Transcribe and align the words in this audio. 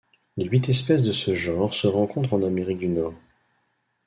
Les 0.35 0.45
huit 0.45 0.67
espèces 0.67 1.03
de 1.03 1.11
ce 1.11 1.35
genre 1.35 1.75
se 1.75 1.85
rencontrent 1.85 2.33
en 2.33 2.41
Amérique 2.41 2.79
du 2.79 2.87
Nord. 2.87 3.13